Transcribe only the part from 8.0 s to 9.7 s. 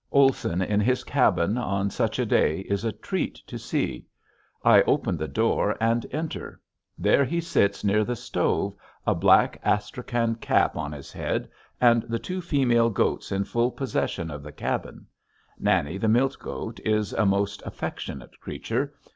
the stove, a black